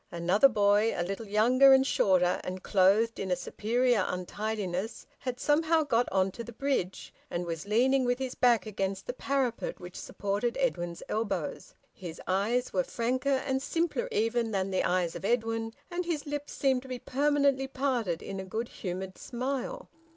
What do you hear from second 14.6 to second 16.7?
the eyes of Edwin, and his lips